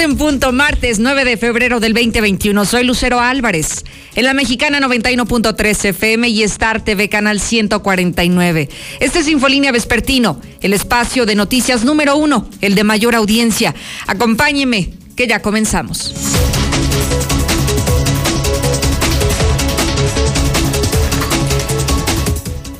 [0.00, 2.64] En punto, martes 9 de febrero del 2021.
[2.64, 8.68] Soy Lucero Álvarez, en la mexicana 91.3 FM y Star TV Canal 149.
[9.00, 13.74] Este es Infolínea Vespertino, el espacio de noticias número uno, el de mayor audiencia.
[14.06, 16.14] Acompáñeme, que ya comenzamos.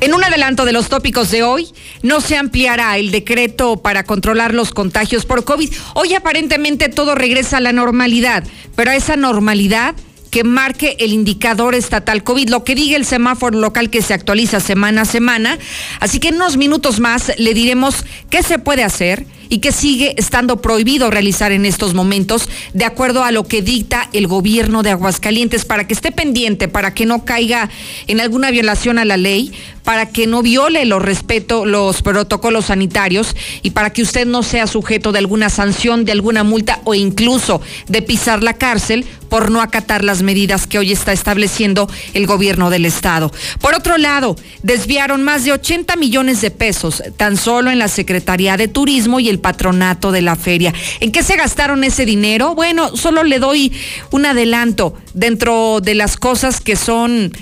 [0.01, 1.69] En un adelanto de los tópicos de hoy,
[2.03, 5.73] no se ampliará el decreto para controlar los contagios por COVID.
[5.95, 8.45] Hoy aparentemente todo regresa a la normalidad,
[8.77, 9.97] pero a esa normalidad
[10.31, 14.61] que marque el indicador estatal COVID, lo que diga el semáforo local que se actualiza
[14.61, 15.59] semana a semana.
[15.99, 20.15] Así que en unos minutos más le diremos qué se puede hacer y que sigue
[20.17, 24.91] estando prohibido realizar en estos momentos de acuerdo a lo que dicta el gobierno de
[24.91, 27.71] Aguascalientes para que esté pendiente, para que no caiga
[28.07, 29.53] en alguna violación a la ley,
[29.89, 34.67] para que no viole los respeto, los protocolos sanitarios y para que usted no sea
[34.67, 39.63] sujeto de alguna sanción, de alguna multa o incluso de pisar la cárcel por no
[39.63, 43.33] acatar las medidas que hoy está estableciendo el gobierno del estado.
[43.61, 48.57] Por otro lado, desviaron más de 80 millones de pesos tan solo en la Secretaría
[48.57, 50.73] de Turismo y el patronato de la feria.
[51.01, 52.55] ¿En qué se gastaron ese dinero?
[52.55, 53.73] Bueno, solo le doy
[54.11, 57.33] un adelanto dentro de las cosas que son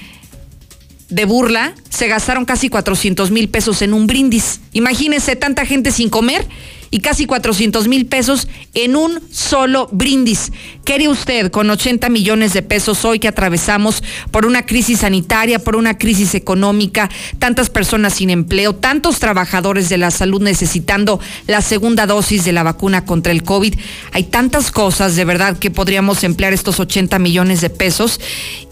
[1.09, 4.61] de burla, se gastaron casi 400 mil pesos en un brindis.
[4.73, 6.47] Imagínense tanta gente sin comer
[6.91, 10.53] y casi 400 mil pesos en un solo brindis.
[10.85, 15.77] ¿Qué usted con 80 millones de pesos hoy que atravesamos por una crisis sanitaria, por
[15.77, 22.07] una crisis económica, tantas personas sin empleo, tantos trabajadores de la salud necesitando la segunda
[22.07, 23.75] dosis de la vacuna contra el COVID?
[24.13, 28.21] Hay tantas cosas de verdad que podríamos emplear estos 80 millones de pesos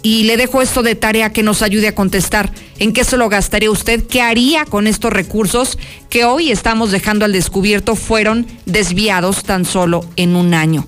[0.03, 2.53] y le dejo esto de tarea que nos ayude a contestar.
[2.79, 4.05] ¿En qué se lo gastaría usted?
[4.05, 5.79] ¿Qué haría con estos recursos
[6.11, 7.95] que hoy estamos dejando al descubierto?
[7.95, 10.87] Fueron desviados tan solo en un año.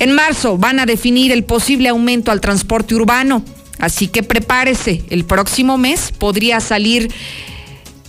[0.00, 3.44] En marzo van a definir el posible aumento al transporte urbano,
[3.78, 5.04] así que prepárese.
[5.10, 7.12] El próximo mes podría salir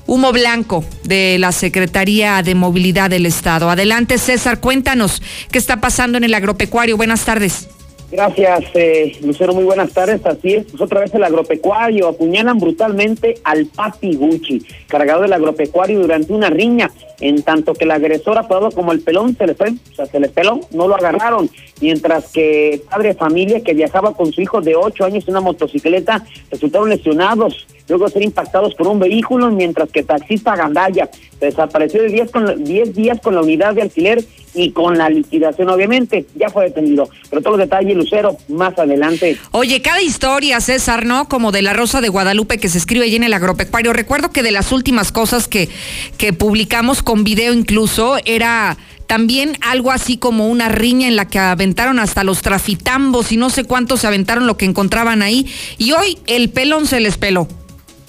[0.08, 3.70] humo blanco de la Secretaría de Movilidad del Estado.
[3.70, 6.98] Adelante, César, cuéntanos qué está pasando en el agropecuario.
[6.98, 7.68] Buenas tardes.
[8.14, 9.56] Gracias, eh, Lucero.
[9.56, 10.24] Muy buenas tardes.
[10.24, 12.08] Así es, pues otra vez el agropecuario.
[12.08, 16.92] Apuñalan brutalmente al Papi Gucci, cargado del agropecuario durante una riña.
[17.24, 20.20] En tanto que el agresor, apodado como el pelón, se le fue, o sea, se
[20.20, 21.50] le peló, no lo agarraron.
[21.80, 25.40] Mientras que padre de familia que viajaba con su hijo de ocho años en una
[25.40, 32.02] motocicleta resultaron lesionados luego de ser impactados por un vehículo, mientras que taxista Gandaya desapareció
[32.02, 34.24] de 10 con, diez días con la unidad de alquiler
[34.56, 37.10] y con la liquidación, obviamente, ya fue detenido.
[37.30, 39.38] Pero todos los detalles, Lucero, más adelante.
[39.52, 41.28] Oye, cada historia, César, ¿no?
[41.28, 43.94] Como de la Rosa de Guadalupe que se escribe allí en el agropecuario.
[43.94, 45.70] Recuerdo que de las últimas cosas que,
[46.18, 51.38] que publicamos con video incluso era también algo así como una riña en la que
[51.38, 55.46] aventaron hasta los trafitambos y no sé cuántos se aventaron lo que encontraban ahí.
[55.78, 57.48] Y hoy el pelón se les peló.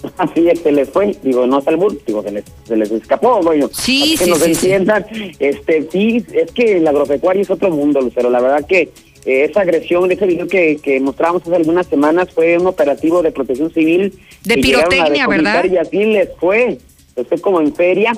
[0.19, 3.69] Así es, se les fue, digo, no el digo, se les, se les escapó, bueno.
[3.73, 5.07] Sí, que nos entiendan,
[5.39, 8.91] este, sí, es que el agropecuario es otro mundo, Lucero, la verdad que
[9.25, 13.33] eh, esa agresión, ese video que, que mostramos hace algunas semanas fue un operativo de
[13.33, 14.13] protección civil.
[14.45, 15.65] De pirotecnia, ¿verdad?
[15.65, 16.79] Y así les fue,
[17.17, 18.13] les fue como en feria,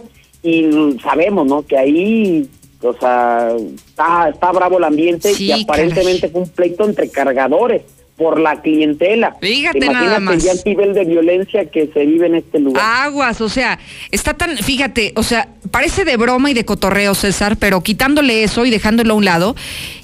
[0.46, 1.62] y sabemos, ¿no?
[1.62, 2.48] Que ahí
[2.82, 7.82] o sea, está, está bravo el ambiente y aparentemente fue un pleito entre cargadores
[8.16, 9.37] por la clientela.
[9.41, 10.43] Fíjate nada más.
[10.43, 12.82] ya el nivel de violencia que se vive en este lugar.
[13.04, 13.78] Aguas, o sea,
[14.10, 18.65] está tan, fíjate, o sea, parece de broma y de cotorreo, César, pero quitándole eso
[18.65, 19.54] y dejándolo a un lado,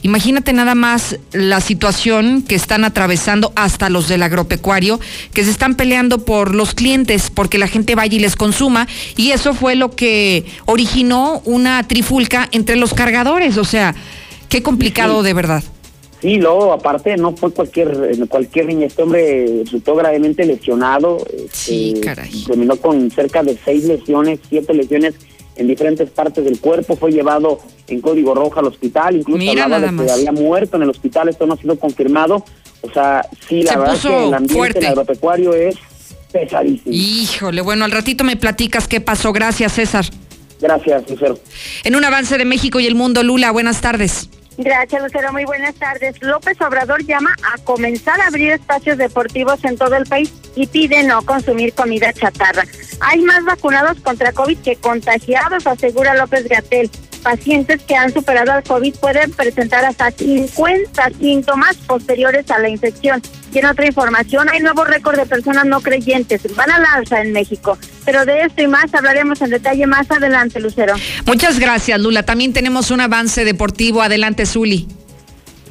[0.02, 5.00] imagínate nada más la situación que están atravesando hasta los del agropecuario,
[5.32, 8.86] que se están peleando por los clientes, porque la gente vaya y les consuma,
[9.16, 13.94] y eso fue lo que originó una trifulca entre los cargadores, o sea,
[14.50, 15.64] qué complicado de verdad.
[16.22, 21.18] Sí, luego aparte no fue cualquier cualquier niño, este hombre resultó gravemente lesionado,
[21.50, 22.44] sí, este, caray.
[22.44, 25.14] terminó con cerca de seis lesiones, siete lesiones
[25.56, 27.58] en diferentes partes del cuerpo, fue llevado
[27.88, 31.44] en código rojo al hospital, incluso hablaba de que había muerto en el hospital, esto
[31.44, 32.44] no ha sido confirmado,
[32.82, 35.74] o sea, sí, la verdad que el ambiente agropecuario es
[36.30, 36.94] pesadísimo.
[36.94, 40.04] Híjole, bueno, al ratito me platicas qué pasó, gracias César.
[40.60, 41.36] Gracias, Lucero.
[41.82, 44.28] En un avance de México y el mundo, Lula, buenas tardes.
[44.58, 45.32] Gracias, Lucero.
[45.32, 46.20] Muy buenas tardes.
[46.20, 51.02] López Obrador llama a comenzar a abrir espacios deportivos en todo el país y pide
[51.04, 52.64] no consumir comida chatarra.
[53.00, 56.90] Hay más vacunados contra COVID que contagiados, asegura López Gatel.
[57.22, 63.22] Pacientes que han superado al COVID pueden presentar hasta 50 síntomas posteriores a la infección.
[63.52, 66.42] Y en otra información, hay nuevo récord de personas no creyentes.
[66.56, 67.76] Van al alza en México.
[68.04, 70.94] Pero de esto y más hablaremos en detalle más adelante, Lucero.
[71.26, 72.22] Muchas gracias, Lula.
[72.22, 74.00] También tenemos un avance deportivo.
[74.00, 74.88] Adelante, Zuli.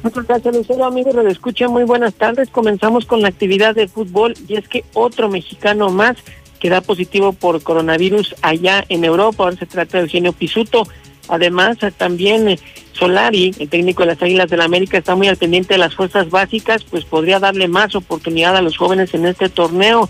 [0.04, 0.84] Muchas gracias, Lucero.
[0.84, 1.68] Amigos, lo escucha.
[1.68, 2.50] Muy buenas tardes.
[2.50, 6.16] Comenzamos con la actividad de fútbol y es que otro mexicano más
[6.60, 9.42] queda positivo por coronavirus allá en Europa.
[9.42, 10.86] Ahora se trata de Eugenio Pisuto.
[11.28, 12.58] Además, también eh,
[12.92, 15.94] Solari, el técnico de las Águilas del la América, está muy al pendiente de las
[15.94, 20.08] fuerzas básicas, pues podría darle más oportunidad a los jóvenes en este torneo.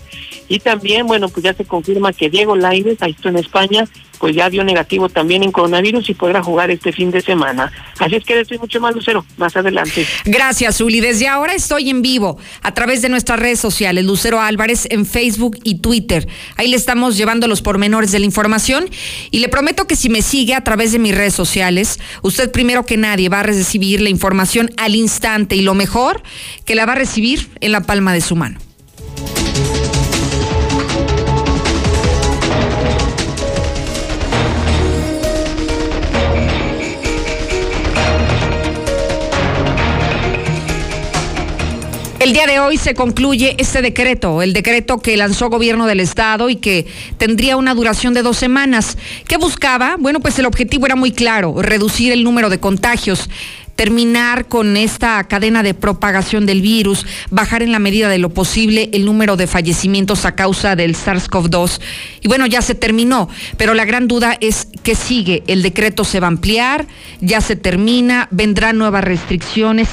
[0.49, 3.87] Y también, bueno, pues ya se confirma que Diego Lainez, ahí está en España,
[4.23, 7.69] pues ya dio negativo también en coronavirus y podrá jugar este fin de semana.
[7.99, 10.07] Así es que estoy mucho más, Lucero, más adelante.
[10.23, 11.01] Gracias, Uli.
[11.01, 15.59] Desde ahora estoy en vivo a través de nuestras redes sociales, Lucero Álvarez en Facebook
[15.65, 16.25] y Twitter.
[16.55, 18.85] Ahí le estamos llevando los pormenores de la información
[19.29, 22.72] y le prometo que si me sigue a través de mis redes sociales, usted primero
[22.81, 26.23] que nadie va a recibir la información al instante y lo mejor
[26.65, 28.59] que la va a recibir en la palma de su mano.
[42.23, 46.49] El día de hoy se concluye este decreto, el decreto que lanzó gobierno del estado
[46.49, 46.85] y que
[47.17, 48.97] tendría una duración de dos semanas.
[49.27, 49.97] ¿Qué buscaba?
[49.99, 53.29] Bueno, pues el objetivo era muy claro, reducir el número de contagios
[53.75, 58.89] terminar con esta cadena de propagación del virus, bajar en la medida de lo posible
[58.93, 61.79] el número de fallecimientos a causa del SARS-CoV-2.
[62.21, 65.43] Y bueno, ya se terminó, pero la gran duda es qué sigue.
[65.47, 66.85] El decreto se va a ampliar,
[67.21, 69.89] ya se termina, vendrán nuevas restricciones.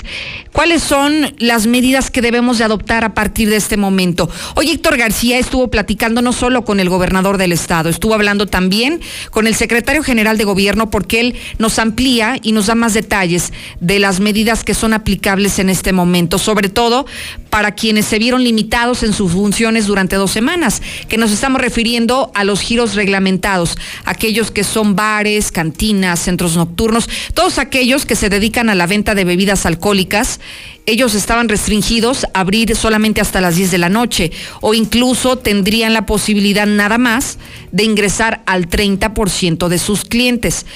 [0.52, 4.28] ¿Cuáles son las medidas que debemos de adoptar a partir de este momento?
[4.56, 9.00] Hoy Héctor García estuvo platicando no solo con el gobernador del estado, estuvo hablando también
[9.30, 13.52] con el secretario general de gobierno porque él nos amplía y nos da más detalles
[13.78, 17.06] de las medidas que son aplicables en este momento, sobre todo
[17.50, 22.30] para quienes se vieron limitados en sus funciones durante dos semanas, que nos estamos refiriendo
[22.34, 28.28] a los giros reglamentados, aquellos que son bares, cantinas, centros nocturnos, todos aquellos que se
[28.28, 30.40] dedican a la venta de bebidas alcohólicas
[30.86, 35.92] ellos estaban restringidos a abrir solamente hasta las 10 de la noche o incluso tendrían
[35.92, 37.38] la posibilidad nada más
[37.70, 40.66] de ingresar al 30% de sus clientes.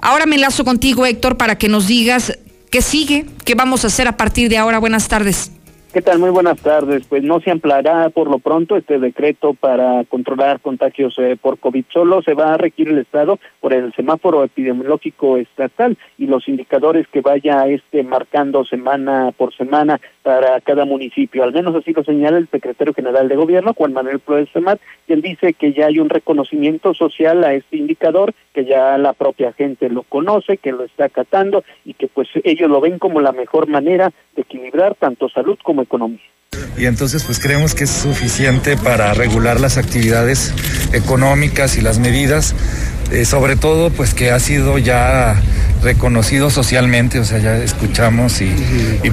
[0.00, 2.38] Ahora me enlazo contigo, Héctor, para que nos digas
[2.70, 4.78] qué sigue, qué vamos a hacer a partir de ahora.
[4.78, 5.52] Buenas tardes.
[5.96, 6.18] ¿Qué tal?
[6.18, 7.06] Muy buenas tardes.
[7.08, 11.86] Pues no se ampliará por lo pronto este decreto para controlar contagios eh, por COVID.
[11.90, 17.08] Solo se va a requerir el Estado por el semáforo epidemiológico estatal y los indicadores
[17.08, 21.44] que vaya este marcando semana por semana para cada municipio.
[21.44, 25.20] Al menos así lo señala el secretario general de Gobierno, Juan Manuel Flores Semat, quien
[25.20, 29.88] dice que ya hay un reconocimiento social a este indicador, que ya la propia gente
[29.88, 33.68] lo conoce, que lo está acatando y que pues ellos lo ven como la mejor
[33.68, 36.18] manera de equilibrar tanto salud como economía.
[36.76, 40.52] Y entonces pues creemos que es suficiente para regular las actividades
[40.92, 42.56] económicas y las medidas,
[43.12, 45.40] eh, sobre todo pues que ha sido ya
[45.86, 48.52] reconocido socialmente, o sea, ya escuchamos y,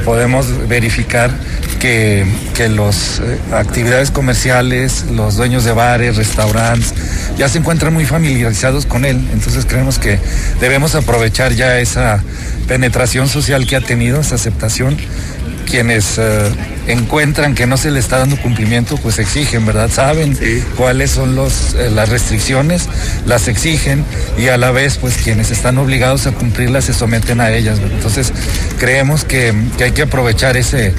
[0.04, 1.32] podemos verificar
[1.80, 2.26] que,
[2.56, 6.94] que las eh, actividades comerciales, los dueños de bares, restaurantes,
[7.38, 9.18] ya se encuentran muy familiarizados con él.
[9.34, 10.18] Entonces creemos que
[10.60, 12.24] debemos aprovechar ya esa
[12.68, 14.98] penetración social que ha tenido, esa aceptación
[15.64, 16.52] quienes eh,
[16.88, 19.90] encuentran que no se le está dando cumplimiento, pues exigen, ¿verdad?
[19.90, 20.38] Saben
[20.78, 22.90] cuáles son los, eh, las restricciones,
[23.26, 24.06] las exigen
[24.38, 27.80] y a la vez, pues quienes están obligados a cumplirlas se someten a ellas.
[27.80, 28.34] Entonces,
[28.80, 30.94] creemos que, hay que aprovechar ese,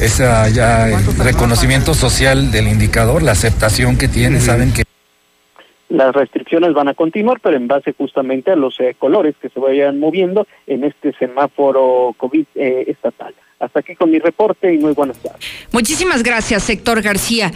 [0.00, 0.86] ese ya,
[1.18, 4.84] reconocimiento social del indicador, la aceptación que tiene, saben que
[5.88, 9.58] las restricciones van a continuar, pero en base justamente a los eh, colores que se
[9.58, 13.34] vayan moviendo en este semáforo COVID estatal.
[13.60, 15.44] Hasta aquí con mi reporte y muy buenas tardes.
[15.70, 17.52] Muchísimas gracias, Héctor García.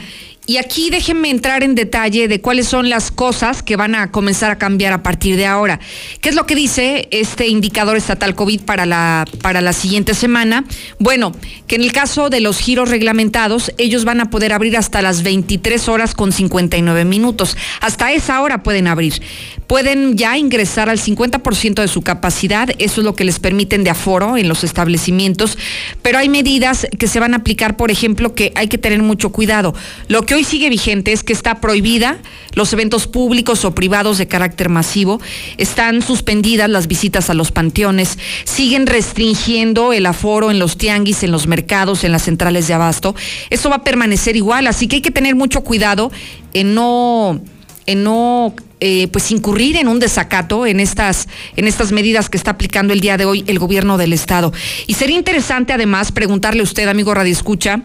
[0.47, 4.51] Y aquí déjenme entrar en detalle de cuáles son las cosas que van a comenzar
[4.51, 5.81] a cambiar a partir de ahora.
[6.21, 10.65] ¿Qué es lo que dice este indicador estatal COVID para la, para la siguiente semana?
[10.99, 11.33] Bueno,
[11.67, 15.23] que en el caso de los giros reglamentados, ellos van a poder abrir hasta las
[15.23, 17.57] 23 horas con 59 minutos.
[17.81, 19.23] Hasta esa hora pueden abrir.
[19.67, 23.89] Pueden ya ingresar al 50% de su capacidad, eso es lo que les permiten de
[23.89, 25.57] aforo en los establecimientos,
[26.03, 29.33] pero hay medidas que se van a aplicar, por ejemplo, que hay que tener mucho
[29.33, 29.75] cuidado.
[30.09, 32.19] Lo que hoy sigue vigente es que está prohibida
[32.55, 35.21] los eventos públicos o privados de carácter masivo,
[35.59, 41.33] están suspendidas las visitas a los panteones, siguen restringiendo el aforo en los tianguis, en
[41.33, 43.15] los mercados, en las centrales de abasto.
[43.51, 46.13] Eso va a permanecer igual, así que hay que tener mucho cuidado
[46.53, 47.41] en no
[47.87, 52.53] en no eh, pues incurrir en un desacato en estas, en estas medidas que está
[52.53, 54.53] aplicando el día de hoy el gobierno del estado.
[54.87, 57.83] Y sería interesante además preguntarle a usted, amigo Radio Escucha,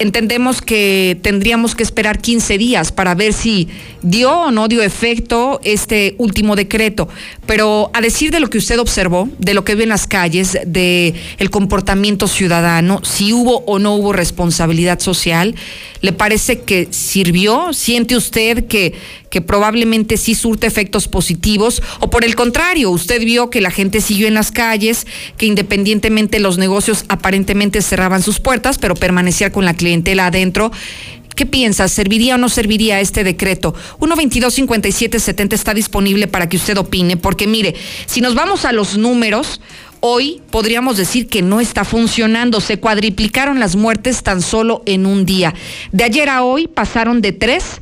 [0.00, 3.68] entendemos que tendríamos que esperar 15 días para ver si
[4.02, 7.06] dio o no dio efecto este último decreto.
[7.46, 10.58] Pero a decir de lo que usted observó, de lo que ve en las calles,
[10.66, 15.54] de el comportamiento ciudadano, si hubo o no hubo responsabilidad social,
[16.00, 17.74] ¿le parece que sirvió?
[17.74, 18.94] ¿Siente usted que,
[19.30, 21.82] que probablemente sí surte efectos positivos?
[22.00, 25.06] ¿O por el contrario, usted vio que la gente siguió en las calles,
[25.36, 30.72] que independientemente los negocios aparentemente cerraban sus puertas, pero permanecía con la clientela adentro?
[31.36, 31.92] ¿Qué piensas?
[31.92, 33.74] ¿Serviría o no serviría este decreto?
[34.00, 37.74] 122-5770 está disponible para que usted opine, porque mire,
[38.06, 39.60] si nos vamos a los números,
[40.00, 42.60] hoy podríamos decir que no está funcionando.
[42.60, 45.54] Se cuadriplicaron las muertes tan solo en un día.
[45.92, 47.80] De ayer a hoy pasaron de tres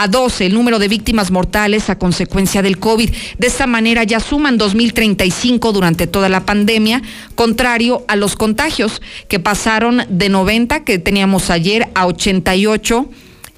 [0.00, 3.10] a 12 el número de víctimas mortales a consecuencia del COVID.
[3.38, 7.02] De esta manera ya suman 2.035 durante toda la pandemia,
[7.34, 13.10] contrario a los contagios que pasaron de 90 que teníamos ayer a 88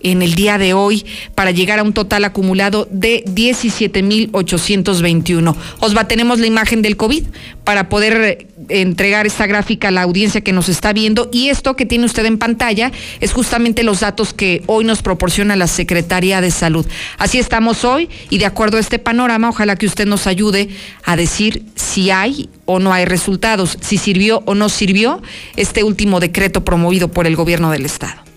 [0.03, 5.55] en el día de hoy para llegar a un total acumulado de 17.821.
[5.81, 7.25] Osva, tenemos la imagen del COVID
[7.65, 11.77] para poder eh, entregar esta gráfica a la audiencia que nos está viendo y esto
[11.77, 16.41] que tiene usted en pantalla es justamente los datos que hoy nos proporciona la Secretaría
[16.41, 16.87] de Salud.
[17.19, 20.69] Así estamos hoy y de acuerdo a este panorama, ojalá que usted nos ayude
[21.05, 25.23] a decir si hay o no hay resultados, si sirvió o no sirvió
[25.57, 28.32] este último decreto promovido por el gobierno del Estado.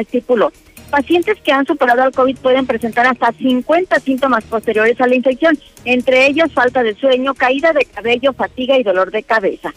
[0.89, 5.57] Pacientes que han superado al COVID pueden presentar hasta 50 síntomas posteriores a la infección,
[5.85, 9.73] entre ellos falta de sueño, caída de cabello, fatiga y dolor de cabeza.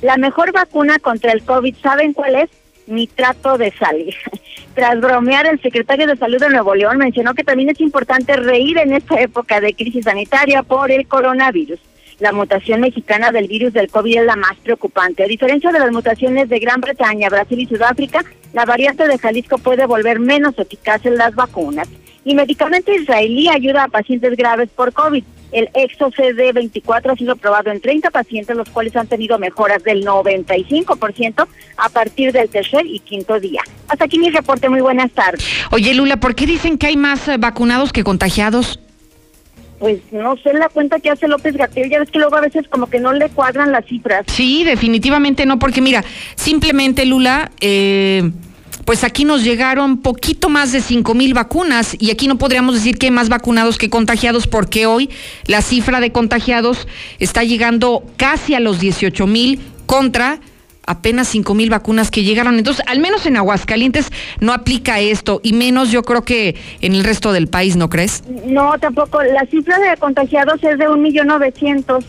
[0.00, 2.50] La mejor vacuna contra el COVID, ¿saben cuál es?
[2.86, 4.14] Nitrato de sal.
[4.74, 8.78] Tras bromear, el secretario de Salud de Nuevo León mencionó que también es importante reír
[8.78, 11.80] en esta época de crisis sanitaria por el coronavirus
[12.18, 15.24] la mutación mexicana del virus del COVID es la más preocupante.
[15.24, 19.58] A diferencia de las mutaciones de Gran Bretaña, Brasil y Sudáfrica, la variante de Jalisco
[19.58, 21.88] puede volver menos eficaz en las vacunas.
[22.24, 25.24] Y medicamento israelí ayuda a pacientes graves por COVID.
[25.52, 31.46] El ExoCD24 ha sido probado en 30 pacientes, los cuales han tenido mejoras del 95%
[31.76, 33.62] a partir del tercer y quinto día.
[33.86, 34.68] Hasta aquí mi reporte.
[34.68, 35.44] Muy buenas tardes.
[35.70, 38.80] Oye, Lula, ¿por qué dicen que hay más vacunados que contagiados?
[39.84, 42.66] Pues no sé la cuenta que hace López Gatel, ya ves que luego a veces
[42.70, 44.24] como que no le cuadran las cifras.
[44.28, 46.02] Sí, definitivamente no, porque mira,
[46.36, 48.30] simplemente Lula, eh,
[48.86, 52.96] pues aquí nos llegaron poquito más de cinco mil vacunas y aquí no podríamos decir
[52.96, 55.10] que hay más vacunados que contagiados porque hoy
[55.48, 56.88] la cifra de contagiados
[57.18, 60.40] está llegando casi a los 18 mil contra
[60.86, 62.58] apenas cinco mil vacunas que llegaron.
[62.58, 64.10] Entonces, al menos en Aguascalientes
[64.40, 68.22] no aplica esto, y menos yo creo que en el resto del país, ¿no crees?
[68.46, 69.22] No, tampoco.
[69.22, 72.04] La cifra de contagiados es de un millón novecientos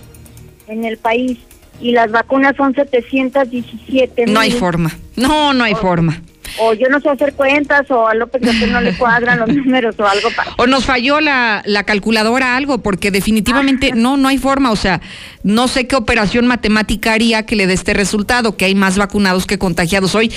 [0.67, 1.37] en el país
[1.79, 4.91] y las vacunas son 717 No hay forma.
[5.15, 6.21] No, no hay forma
[6.59, 9.95] o yo no sé hacer cuentas o a López Gatel no le cuadran los números
[9.99, 10.51] o algo para.
[10.57, 13.95] O nos falló la, la calculadora algo, porque definitivamente ah.
[13.95, 15.01] no, no hay forma, o sea,
[15.43, 19.45] no sé qué operación matemática haría que le dé este resultado, que hay más vacunados
[19.45, 20.31] que contagiados hoy.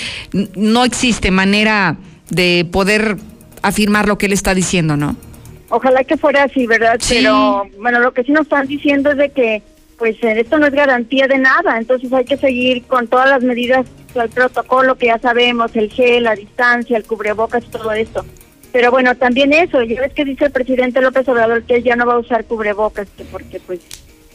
[0.54, 1.96] No existe manera
[2.30, 3.16] de poder
[3.62, 5.16] afirmar lo que él está diciendo, ¿no?
[5.70, 6.98] Ojalá que fuera así, ¿verdad?
[7.08, 9.62] Pero bueno, lo que sí nos están diciendo es de que
[9.98, 13.84] pues esto no es garantía de nada, entonces hay que seguir con todas las medidas,
[14.22, 18.24] el protocolo que ya sabemos, el gel, la distancia, el cubrebocas, todo esto.
[18.72, 21.96] Pero bueno, también eso, ya ves que dice el presidente López Obrador que él ya
[21.96, 23.80] no va a usar cubrebocas, que porque pues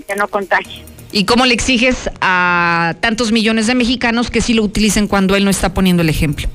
[0.08, 0.84] ya no contagia.
[1.12, 5.46] ¿Y cómo le exiges a tantos millones de mexicanos que sí lo utilicen cuando él
[5.46, 6.48] no está poniendo el ejemplo?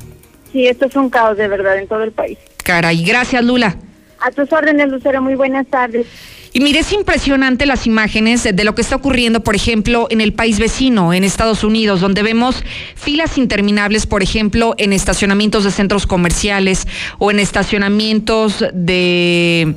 [0.52, 2.38] Sí, esto es un caos de verdad en todo el país.
[2.64, 3.76] Caray, gracias Lula.
[4.20, 6.06] A tus órdenes, Lucero, muy buenas tardes.
[6.52, 10.32] Y mire, es impresionante las imágenes de lo que está ocurriendo, por ejemplo, en el
[10.32, 12.64] país vecino, en Estados Unidos, donde vemos
[12.94, 16.86] filas interminables, por ejemplo, en estacionamientos de centros comerciales
[17.18, 19.74] o en estacionamientos de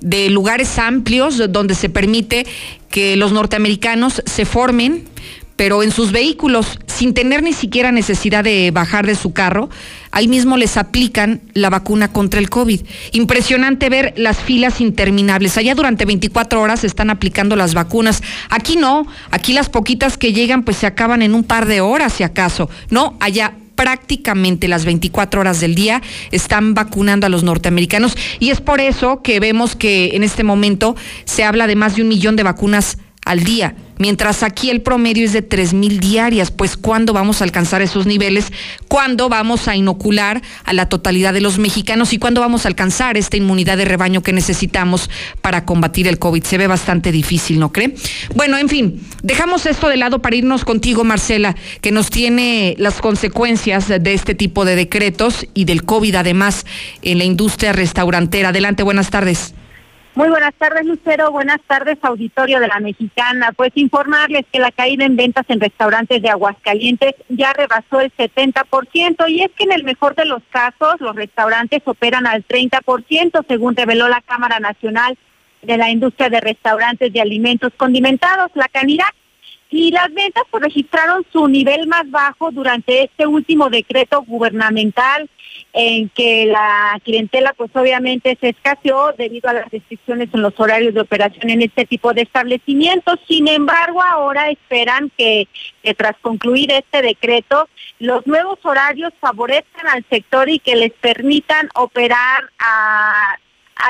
[0.00, 2.46] de lugares amplios donde se permite
[2.90, 5.04] que los norteamericanos se formen,
[5.60, 9.68] pero en sus vehículos, sin tener ni siquiera necesidad de bajar de su carro,
[10.10, 12.80] ahí mismo les aplican la vacuna contra el COVID.
[13.12, 15.58] Impresionante ver las filas interminables.
[15.58, 18.22] Allá durante 24 horas están aplicando las vacunas.
[18.48, 22.14] Aquí no, aquí las poquitas que llegan pues se acaban en un par de horas
[22.14, 22.70] si acaso.
[22.88, 26.00] No, allá prácticamente las 24 horas del día
[26.30, 30.96] están vacunando a los norteamericanos y es por eso que vemos que en este momento
[31.26, 32.96] se habla de más de un millón de vacunas
[33.30, 36.50] al día mientras aquí el promedio es de tres mil diarias.
[36.50, 38.50] Pues ¿cuándo vamos a alcanzar esos niveles?
[38.88, 42.12] ¿Cuándo vamos a inocular a la totalidad de los mexicanos?
[42.12, 45.10] ¿Y cuándo vamos a alcanzar esta inmunidad de rebaño que necesitamos
[45.42, 46.42] para combatir el COVID?
[46.42, 47.94] Se ve bastante difícil, ¿no cree?
[48.34, 53.00] Bueno, en fin, dejamos esto de lado para irnos contigo, Marcela, que nos tiene las
[53.00, 56.64] consecuencias de este tipo de decretos y del COVID además
[57.02, 58.48] en la industria restaurantera.
[58.48, 59.54] Adelante, buenas tardes.
[60.16, 61.30] Muy buenas tardes, Lucero.
[61.30, 63.52] Buenas tardes, auditorio de la Mexicana.
[63.56, 69.28] Pues informarles que la caída en ventas en restaurantes de Aguascalientes ya rebasó el 70%
[69.28, 73.76] y es que en el mejor de los casos los restaurantes operan al 30%, según
[73.76, 75.16] reveló la Cámara Nacional
[75.62, 79.06] de la Industria de Restaurantes de Alimentos Condimentados, la Canidad.
[79.70, 85.28] Y las ventas pues, registraron su nivel más bajo durante este último decreto gubernamental
[85.72, 90.94] en que la clientela pues obviamente se escaseó debido a las restricciones en los horarios
[90.94, 93.20] de operación en este tipo de establecimientos.
[93.28, 95.46] Sin embargo, ahora esperan que,
[95.96, 102.50] tras concluir este decreto, los nuevos horarios favorezcan al sector y que les permitan operar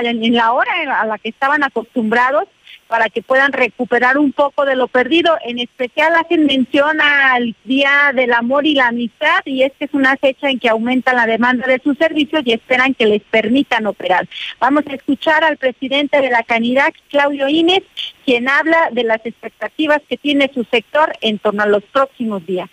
[0.02, 2.44] en la hora a la que estaban acostumbrados
[2.90, 5.38] para que puedan recuperar un poco de lo perdido.
[5.44, 9.94] En especial hacen mención al Día del Amor y la Amistad y es que es
[9.94, 13.86] una fecha en que aumenta la demanda de sus servicios y esperan que les permitan
[13.86, 14.28] operar.
[14.58, 17.84] Vamos a escuchar al presidente de la Canidad, Claudio Inés,
[18.24, 22.68] quien habla de las expectativas que tiene su sector en torno a los próximos días.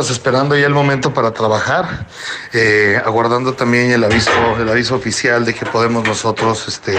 [0.00, 2.06] Esperando ya el momento para trabajar,
[2.52, 6.96] eh, aguardando también el aviso, el aviso oficial de que podemos nosotros este,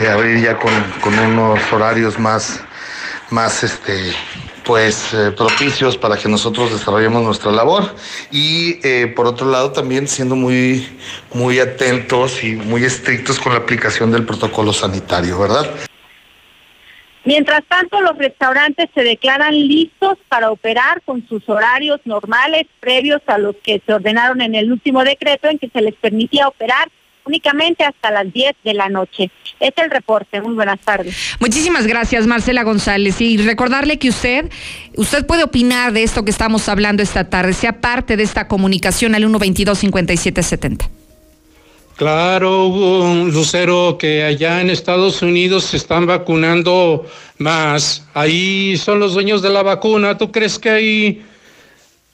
[0.00, 0.72] eh, abrir ya con,
[1.18, 2.60] unos horarios más,
[3.30, 4.12] más este,
[4.64, 7.92] pues eh, propicios para que nosotros desarrollemos nuestra labor
[8.30, 8.74] y
[9.16, 10.96] por otro lado también siendo muy
[11.34, 15.68] muy atentos y muy estrictos con la aplicación del protocolo sanitario, ¿verdad?
[17.24, 23.38] Mientras tanto, los restaurantes se declaran listos para operar con sus horarios normales previos a
[23.38, 26.88] los que se ordenaron en el último decreto en que se les permitía operar
[27.24, 29.30] únicamente hasta las 10 de la noche.
[29.60, 30.40] Es el reporte.
[30.40, 31.16] Muy buenas tardes.
[31.38, 33.20] Muchísimas gracias, Marcela González.
[33.20, 34.50] Y recordarle que usted,
[34.96, 39.14] usted puede opinar de esto que estamos hablando esta tarde, sea parte de esta comunicación
[39.14, 41.01] al 122 5770.
[42.02, 42.66] Claro,
[43.26, 48.02] Lucero, que allá en Estados Unidos se están vacunando más.
[48.12, 50.18] Ahí son los dueños de la vacuna.
[50.18, 51.22] ¿Tú crees que ahí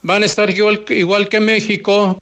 [0.02, 2.18] van a estar igual, igual que México?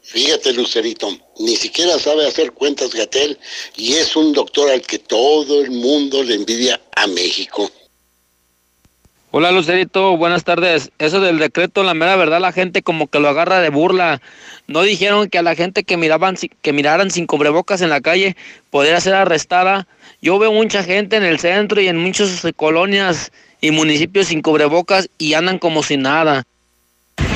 [0.00, 3.38] Fíjate, Lucerito, ni siquiera sabe hacer cuentas Gatel
[3.76, 7.70] y es un doctor al que todo el mundo le envidia a México.
[9.30, 10.90] Hola Lucerito, buenas tardes.
[10.98, 14.22] Eso del decreto, la mera verdad, la gente como que lo agarra de burla.
[14.68, 18.36] No dijeron que a la gente que miraban que miraran sin cubrebocas en la calle
[18.70, 19.86] podría ser arrestada.
[20.22, 25.10] Yo veo mucha gente en el centro y en muchas colonias y municipios sin cubrebocas
[25.18, 26.44] y andan como si nada.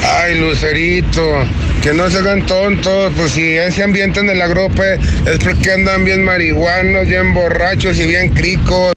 [0.02, 1.44] Ay, Lucerito,
[1.83, 4.94] que no se hagan tontos, pues si ese ambiente en el agrope
[5.26, 8.94] es porque andan bien marihuanos, bien borrachos y bien cricos.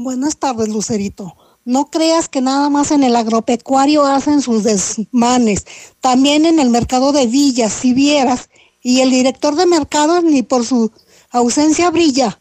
[0.00, 1.36] Buenas tardes, Lucerito.
[1.64, 5.66] No creas que nada más en el agropecuario hacen sus desmanes.
[6.00, 8.48] También en el mercado de villas, si vieras.
[8.80, 10.92] Y el director de mercados ni por su
[11.32, 12.38] ausencia brilla.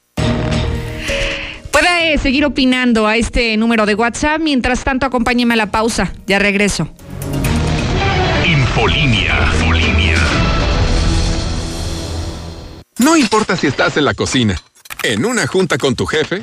[1.71, 4.39] Puede seguir opinando a este número de WhatsApp.
[4.39, 6.13] Mientras tanto, acompáñeme a la pausa.
[6.27, 6.87] Ya regreso.
[8.45, 9.35] Infolinia.
[9.55, 10.17] Infolinia.
[12.99, 14.61] No importa si estás en la cocina
[15.03, 16.41] en una junta con tu jefe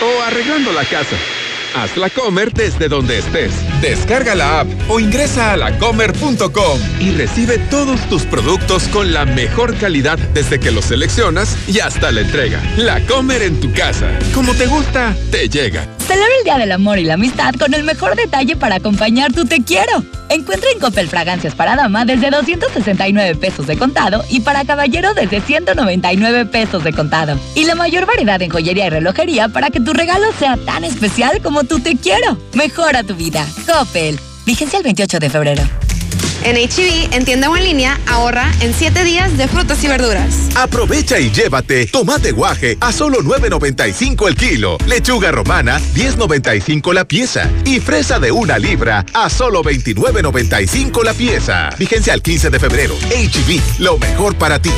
[0.00, 1.16] o arreglando la casa.
[1.74, 8.00] Hazla comer desde donde estés Descarga la app o ingresa a lacomer.com y recibe todos
[8.08, 12.60] tus productos con la mejor calidad desde que los seleccionas y hasta la entrega.
[12.76, 14.08] La Comer en tu casa.
[14.34, 15.86] Como te gusta, te llega.
[16.02, 19.44] Celebra el Día del Amor y la Amistad con el mejor detalle para acompañar tu
[19.44, 20.04] te quiero.
[20.28, 25.40] Encuentra en Coppel fragancias para dama desde 269 pesos de contado y para caballero desde
[25.40, 27.38] 199 pesos de contado.
[27.54, 31.40] Y la mayor variedad en joyería y relojería para que tu regalo sea tan especial
[31.42, 32.36] como tu te quiero.
[32.54, 33.46] Mejora tu vida.
[33.66, 34.18] Coppel.
[34.44, 35.62] Vigencia el 28 de febrero.
[36.44, 39.88] En HB, e en tienda o en línea, ahorra en 7 días de frutas y
[39.88, 40.48] verduras.
[40.56, 47.50] Aprovecha y llévate tomate guaje a solo 9.95 el kilo, lechuga romana 10.95 la pieza
[47.64, 51.70] y fresa de una libra a solo 29.95 la pieza.
[51.78, 52.94] Vigencia al 15 de febrero.
[52.96, 54.70] HB, e lo mejor para ti.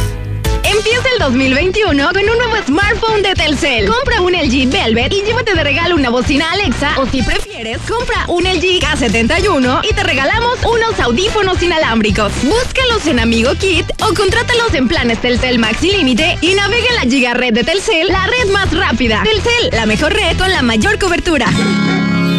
[0.65, 3.87] Empieza el 2021 con un nuevo smartphone de Telcel.
[3.87, 8.25] Compra un LG Velvet y llévate de regalo una bocina Alexa o si prefieres, compra
[8.29, 12.33] un LG K71 y te regalamos unos audífonos inalámbricos.
[12.43, 17.03] Búscalos en Amigo Kit o contrátalos en planes Telcel Maxi Límite y navega en la
[17.03, 19.23] Giga Red de Telcel, la red más rápida.
[19.23, 21.47] Telcel, la mejor red con la mayor cobertura.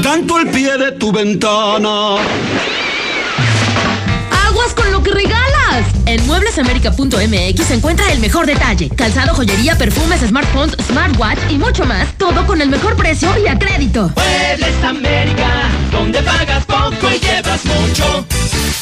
[0.01, 2.17] Tanto al pie de tu ventana.
[6.15, 8.87] En mueblesamerica.mx se encuentra el mejor detalle.
[8.87, 12.07] Calzado, joyería, perfumes, smartphones, smartwatch y mucho más.
[12.17, 14.13] Todo con el mejor precio y a crédito.
[14.15, 18.25] Muebles América, donde pagas poco y llevas mucho.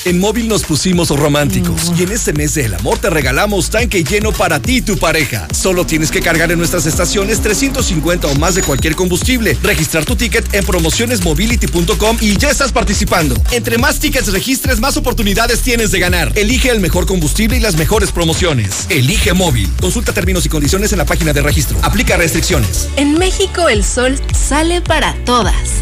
[0.06, 4.34] En móvil nos pusimos románticos y en este mes del amor te regalamos tanque lleno
[4.34, 5.48] para ti y tu pareja.
[5.54, 10.18] Solo tienes que cargar en nuestras estaciones 350 o más de cualquier combustible, registrar tu
[10.18, 13.36] ticket en promocionesmobility.com y ya estás participando.
[13.52, 16.34] Entre más tickets registres, más oportunidades tienes de ganar.
[16.36, 18.88] Elige el mejor combustible y las mejores promociones.
[18.90, 19.70] Elige móvil.
[19.80, 21.78] Consulta términos y condiciones en la página de registro.
[21.82, 22.90] Aplica restricciones.
[22.98, 25.82] En México el sol sale para todas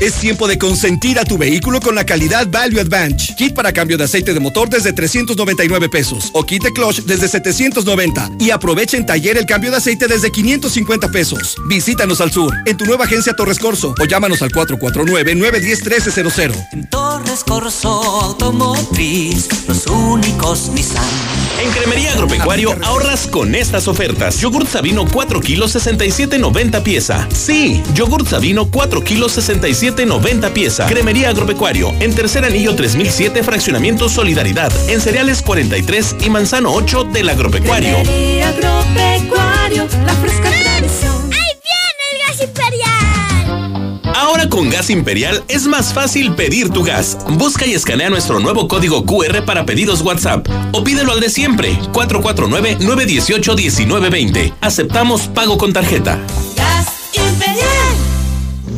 [0.00, 3.34] Es tiempo de consentir a tu vehículo con la calidad Value Advantage.
[3.36, 7.28] Kit para cambio de aceite de motor desde 399 pesos o kit de clutch desde
[7.28, 8.30] 790.
[8.40, 11.56] Y aprovecha en taller el cambio de aceite desde 550 pesos.
[11.66, 16.68] Visítanos al sur, en tu nueva agencia Torres Corso o llámanos al 449-910-1300.
[16.72, 21.43] En Torres Corso Automotriz, los únicos Nissan.
[21.60, 24.38] En Cremería Agropecuario ahorras con estas ofertas.
[24.40, 27.28] Yogurt Sabino 4 kilos 67.90 pieza.
[27.32, 30.86] Sí, yogurt Sabino 4 kilos 67.90 pieza.
[30.86, 34.72] Cremería Agropecuario en Tercer Anillo 3007 Fraccionamiento Solidaridad.
[34.88, 37.96] En Cereales 43 y Manzano 8 del Agropecuario.
[44.14, 47.18] Ahora con Gas Imperial es más fácil pedir tu gas.
[47.30, 51.76] Busca y escanea nuestro nuevo código QR para pedidos WhatsApp o pídelo al de siempre
[51.92, 54.54] 449-918-1920.
[54.60, 56.20] Aceptamos pago con tarjeta.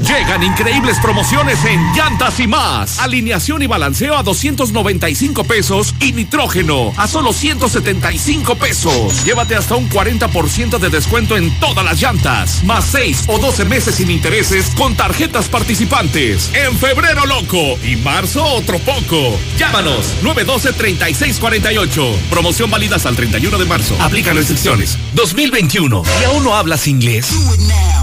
[0.07, 3.01] Llegan increíbles promociones en Llantas y más.
[3.01, 9.25] Alineación y balanceo a 295 pesos y nitrógeno a solo 175 pesos.
[9.25, 12.63] Llévate hasta un 40% de descuento en todas las llantas.
[12.63, 16.53] Más 6 o 12 meses sin intereses con tarjetas participantes.
[16.55, 19.37] En febrero loco y marzo otro poco.
[19.59, 22.17] Llámanos 912-3648.
[22.31, 23.97] Promoción válida hasta el 31 de marzo.
[24.01, 24.97] Aplican restricciones.
[25.15, 26.03] 2021.
[26.21, 27.35] ¿Y aún no hablas inglés?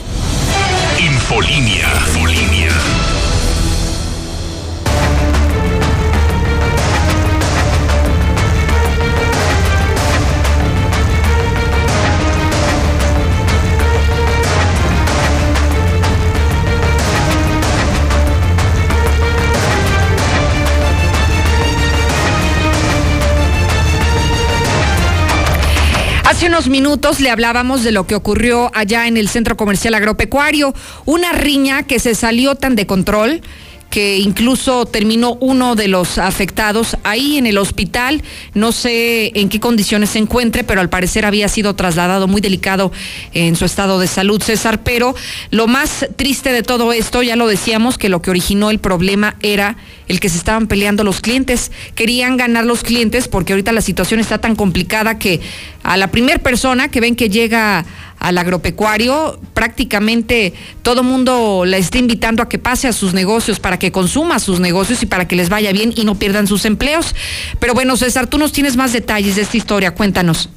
[1.00, 1.88] Infolinia.
[2.08, 2.65] Infolinia.
[26.26, 30.74] Hace unos minutos le hablábamos de lo que ocurrió allá en el Centro Comercial Agropecuario,
[31.06, 33.44] una riña que se salió tan de control
[33.96, 38.24] que incluso terminó uno de los afectados ahí en el hospital.
[38.54, 42.92] No sé en qué condiciones se encuentre, pero al parecer había sido trasladado muy delicado
[43.32, 44.84] en su estado de salud, César.
[44.84, 45.16] Pero
[45.50, 49.38] lo más triste de todo esto, ya lo decíamos, que lo que originó el problema
[49.42, 49.78] era
[50.10, 51.72] el que se estaban peleando los clientes.
[51.96, 55.40] Querían ganar los clientes porque ahorita la situación está tan complicada que
[55.84, 57.86] a la primer persona que ven que llega
[58.20, 63.78] al agropecuario, prácticamente todo mundo la está invitando a que pase a sus negocios, para
[63.78, 67.16] que consuma sus negocios y para que les vaya bien y no pierdan sus empleos.
[67.60, 70.50] Pero bueno, César, tú nos tienes más detalles de esta historia, cuéntanos.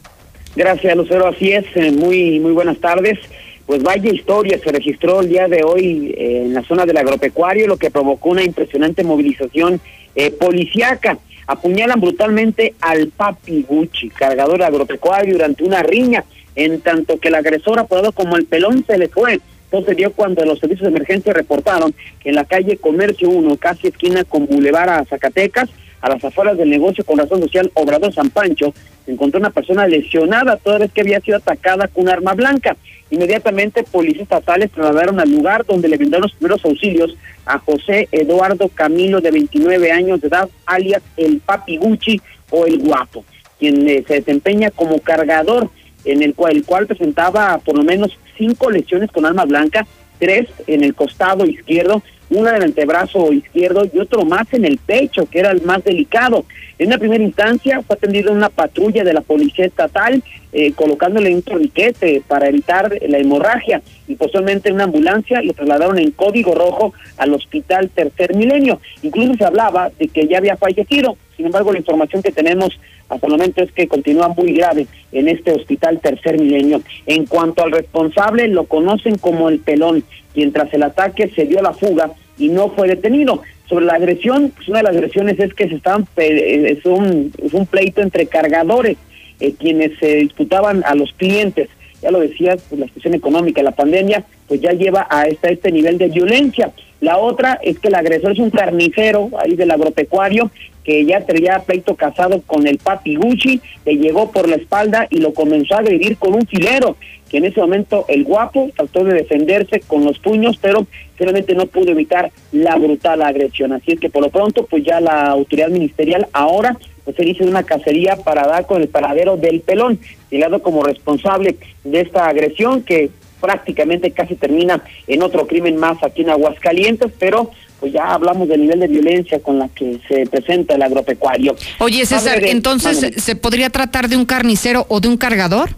[0.57, 1.29] Gracias, Lucero.
[1.29, 1.65] Así es.
[1.77, 3.19] eh, Muy, muy buenas tardes.
[3.67, 7.67] Pues vaya historia se registró el día de hoy eh, en la zona del agropecuario,
[7.67, 9.79] lo que provocó una impresionante movilización
[10.15, 11.19] eh, policiaca.
[11.47, 16.25] Apuñalan brutalmente al Papi Gucci, cargador agropecuario, durante una riña,
[16.59, 19.41] en tanto que el agresor, apodado como el pelón, se le fue.
[19.71, 23.87] Entonces dio cuando los servicios de emergencia reportaron que en la calle Comercio 1, casi
[23.87, 28.31] esquina con Boulevard a Zacatecas, a las afueras del negocio con razón social Obrador San
[28.31, 32.35] Pancho, se encontró una persona lesionada toda vez que había sido atacada con un arma
[32.35, 32.77] blanca.
[33.11, 37.17] Inmediatamente policías estatales trasladaron al lugar donde le brindaron los primeros auxilios
[37.47, 42.79] a José Eduardo Camilo de 29 años de edad, alias el Papi Gucci o el
[42.79, 43.25] Guapo,
[43.59, 45.71] quien eh, se desempeña como cargador
[46.05, 49.87] en el cual, el cual presentaba por lo menos cinco lesiones con arma blanca,
[50.19, 54.79] tres en el costado izquierdo, una en el antebrazo izquierdo y otro más en el
[54.79, 56.45] pecho, que era el más delicado.
[56.79, 61.35] En una primera instancia fue atendido en una patrulla de la policía estatal, eh, colocándole
[61.35, 66.55] un torniquete para evitar la hemorragia y posteriormente en una ambulancia lo trasladaron en código
[66.55, 68.81] rojo al hospital Tercer Milenio.
[69.03, 71.17] Incluso se hablaba de que ya había fallecido.
[71.37, 75.29] Sin embargo, la información que tenemos hasta el momento es que continúa muy grave en
[75.29, 76.83] este hospital Tercer Milenio.
[77.07, 81.63] En cuanto al responsable, lo conocen como el pelón, quien tras el ataque se dio
[81.63, 83.43] la fuga y no fue detenido.
[83.69, 87.53] Sobre la agresión, pues una de las agresiones es que se estaban, es un, es
[87.53, 88.97] un pleito entre cargadores,
[89.41, 91.69] eh, quienes se disputaban a los clientes.
[92.03, 95.73] Ya lo decías, pues la situación económica, la pandemia, pues ya lleva a este, este
[95.73, 96.73] nivel de violencia.
[97.01, 100.51] La otra es que el agresor es un carnicero ahí del agropecuario
[100.89, 105.19] que ya tenía pleito casado con el papi Gucci, le llegó por la espalda y
[105.19, 106.97] lo comenzó a agredir con un filero,
[107.29, 111.67] que en ese momento el guapo trató de defenderse con los puños, pero finalmente no
[111.67, 113.73] pudo evitar la brutal agresión.
[113.73, 117.45] Así es que por lo pronto, pues ya la autoridad ministerial ahora pues se hizo
[117.45, 119.99] una cacería para dar con el paradero del pelón,
[120.31, 126.23] llegado como responsable de esta agresión que prácticamente casi termina en otro crimen más aquí
[126.23, 130.75] en Aguascalientes, pero pues ya hablamos del nivel de violencia con la que se presenta
[130.75, 131.55] el agropecuario.
[131.79, 135.71] Oye, César, entonces, ¿se podría tratar de un carnicero o de un cargador?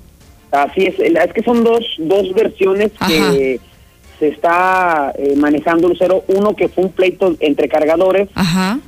[0.51, 3.61] Así es, es que son dos, dos versiones que
[4.19, 6.25] se está eh, manejando, Lucero.
[6.29, 8.29] Uno que fue un pleito entre cargadores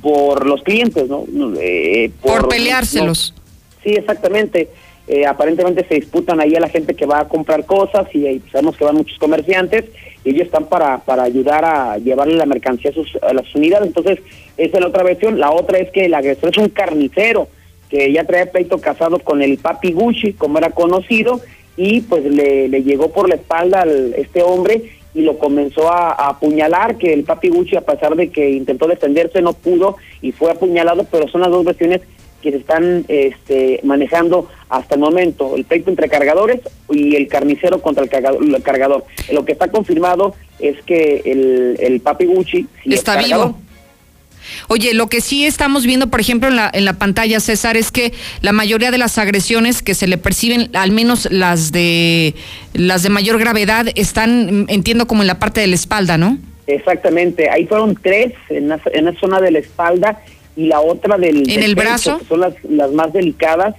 [0.01, 1.25] por los clientes, ¿no?
[1.59, 3.33] Eh, por, peleárselos.
[3.83, 4.69] sí, exactamente.
[5.07, 8.77] Eh, aparentemente se disputan ahí a la gente que va a comprar cosas y sabemos
[8.77, 9.85] que van muchos comerciantes
[10.23, 13.87] y ellos están para, para ayudar a llevarle la mercancía a, sus, a las unidades.
[13.87, 14.19] Entonces,
[14.55, 15.39] esa es la otra versión.
[15.39, 17.49] La otra es que el agresor es un carnicero
[17.89, 21.41] que ya traía pleito casado con el papi Gucci, como era conocido,
[21.75, 26.11] y pues le, le llegó por la espalda al, este hombre y lo comenzó a,
[26.11, 30.31] a, apuñalar, que el papi Gucci, a pesar de que intentó defenderse, no pudo y
[30.31, 32.01] fue apuñalado, pero son las dos versiones
[32.43, 36.59] que se están este, manejando hasta el momento, el pleito entre cargadores
[36.91, 38.09] y el carnicero contra el
[38.61, 39.05] cargador.
[39.31, 43.57] Lo que está confirmado es que el, el Papi Gucci está vivo.
[44.67, 47.91] Oye, lo que sí estamos viendo, por ejemplo, en la, en la pantalla, César, es
[47.91, 52.35] que la mayoría de las agresiones que se le perciben, al menos las de
[52.73, 56.37] las de mayor gravedad, están, entiendo, como en la parte de la espalda, ¿no?
[56.67, 60.21] Exactamente, ahí fueron tres en la, en la zona de la espalda
[60.55, 61.49] y la otra del...
[61.49, 62.19] ¿En el brazo?
[62.19, 63.75] Que son las, las más delicadas,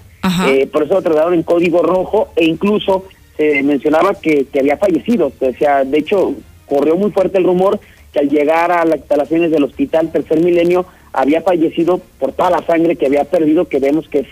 [0.49, 3.05] eh, por eso lo trataron en código rojo e incluso
[3.37, 6.35] se mencionaba que, que había fallecido, o sea, de hecho
[6.67, 7.79] corrió muy fuerte el rumor
[8.13, 12.65] que al llegar a las instalaciones del hospital Tercer Milenio había fallecido por toda la
[12.65, 14.27] sangre que había perdido, que vemos que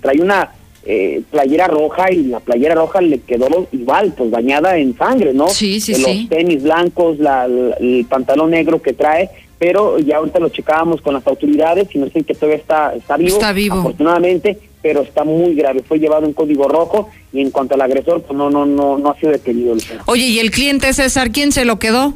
[0.00, 0.52] trae una
[0.84, 5.48] eh, playera roja y la playera roja le quedó igual, pues bañada en sangre, ¿no?
[5.48, 10.48] Sí, sí, Los tenis blancos, la, el pantalón negro que trae, pero ya ahorita lo
[10.48, 13.36] checábamos con las autoridades y nos dicen que todavía está, está vivo.
[13.36, 13.78] Está vivo.
[13.78, 15.82] Afortunadamente, pero está muy grave.
[15.82, 19.10] Fue llevado en código rojo y en cuanto al agresor, pues no, no, no, no
[19.10, 19.74] ha sido detenido.
[20.06, 22.14] Oye, ¿y el cliente César, quién se lo quedó?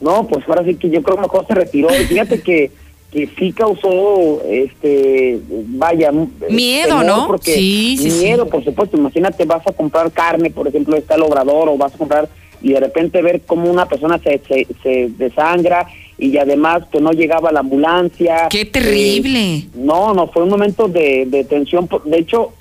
[0.00, 1.88] No, pues ahora sí que yo creo que mejor se retiró.
[1.88, 2.70] Fíjate que
[3.10, 6.12] que sí causó, este, vaya...
[6.50, 7.28] Miedo, ¿no?
[7.28, 8.96] Porque sí, sí, miedo, por supuesto.
[8.96, 12.28] Imagínate, vas a comprar carne, por ejemplo, está el obrador, o vas a comprar
[12.60, 15.86] y de repente ver cómo una persona se, se, se desangra
[16.18, 18.48] y además que no llegaba la ambulancia.
[18.50, 19.56] ¡Qué terrible!
[19.56, 21.88] Eh, no, no, fue un momento de, de tensión.
[22.04, 22.52] De hecho,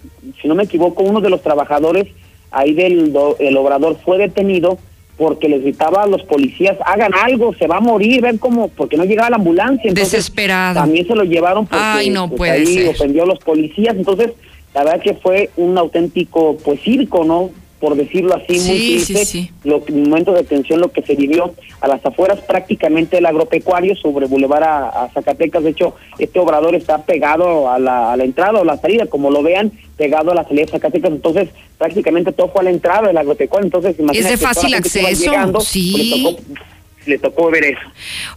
[0.41, 2.07] si no me equivoco, uno de los trabajadores
[2.51, 4.77] ahí del el obrador fue detenido
[5.17, 8.97] porque les gritaba a los policías, hagan algo, se va a morir, ven cómo, porque
[8.97, 9.93] no llegaba la ambulancia.
[9.93, 10.81] Desesperado.
[10.81, 12.89] También se lo llevaron porque Ay, no pues, puede ahí ser.
[12.89, 14.31] ofendió a los policías, entonces
[14.73, 17.51] la verdad que fue un auténtico pues circo, ¿no?
[17.85, 19.51] Por decirlo así, muy Sí, sí, triste, sí.
[19.63, 23.95] lo que, momento de tensión lo que se vivió a las afueras prácticamente del agropecuario
[23.95, 25.63] sobre Boulevard a, a Zacatecas.
[25.63, 29.29] De hecho, este obrador está pegado a la, a la entrada o la salida, como
[29.29, 31.11] lo vean, pegado a la salida de Zacatecas.
[31.11, 33.65] Entonces, prácticamente todo fue a la entrada del agropecuario.
[33.67, 36.23] Entonces, Es de imagínate, toda la fácil acceso, llegando, sí.
[36.23, 36.59] pues, tocó
[37.07, 37.81] le tocó ver eso.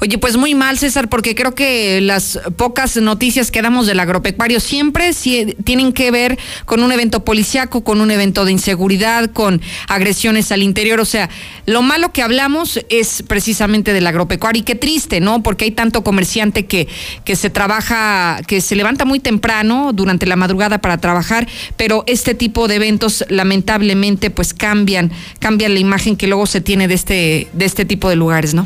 [0.00, 4.60] Oye, pues muy mal, César, porque creo que las pocas noticias que damos del agropecuario
[4.60, 9.60] siempre sí tienen que ver con un evento policiaco, con un evento de inseguridad, con
[9.88, 11.00] agresiones al interior.
[11.00, 11.28] O sea,
[11.66, 15.42] lo malo que hablamos es precisamente del agropecuario y qué triste, ¿no?
[15.42, 16.88] Porque hay tanto comerciante que,
[17.24, 22.34] que se trabaja, que se levanta muy temprano durante la madrugada para trabajar, pero este
[22.34, 27.48] tipo de eventos lamentablemente pues cambian, cambian la imagen que luego se tiene de este,
[27.52, 28.57] de este tipo de lugares, ¿no?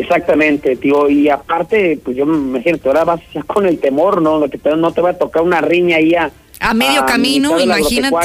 [0.00, 1.08] Exactamente, tío.
[1.10, 4.40] Y aparte, pues yo me imagino que ahora vas ya con el temor, ¿no?
[4.40, 6.30] De que te- no te va a tocar una riña ahí a...
[6.60, 8.16] A medio camino, imagínate.